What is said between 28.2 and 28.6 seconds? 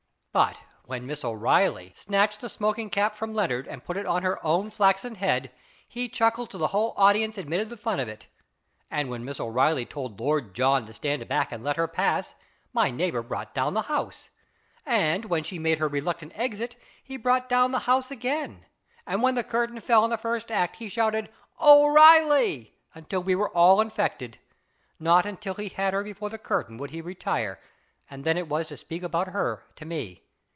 then it